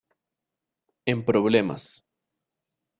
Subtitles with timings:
[1.13, 1.83] En problemas.